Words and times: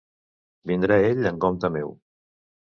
Vindrà 0.71 0.97
ell 1.09 1.29
en 1.33 1.37
compte 1.45 1.71
meu. 1.77 1.95